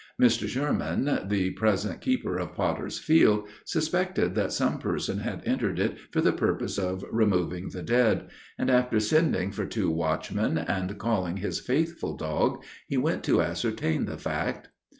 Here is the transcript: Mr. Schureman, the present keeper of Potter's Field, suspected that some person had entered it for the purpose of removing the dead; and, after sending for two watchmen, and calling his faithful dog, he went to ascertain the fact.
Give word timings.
Mr. 0.19 0.47
Schureman, 0.49 1.29
the 1.29 1.51
present 1.51 2.01
keeper 2.01 2.39
of 2.39 2.55
Potter's 2.55 2.97
Field, 2.97 3.47
suspected 3.65 4.33
that 4.33 4.51
some 4.51 4.79
person 4.79 5.19
had 5.19 5.43
entered 5.45 5.77
it 5.77 5.95
for 6.11 6.21
the 6.21 6.31
purpose 6.33 6.79
of 6.79 7.05
removing 7.11 7.69
the 7.69 7.83
dead; 7.83 8.27
and, 8.57 8.71
after 8.71 8.99
sending 8.99 9.51
for 9.51 9.67
two 9.67 9.91
watchmen, 9.91 10.57
and 10.57 10.97
calling 10.97 11.37
his 11.37 11.59
faithful 11.59 12.17
dog, 12.17 12.63
he 12.87 12.97
went 12.97 13.23
to 13.25 13.43
ascertain 13.43 14.05
the 14.05 14.17
fact. 14.17 14.69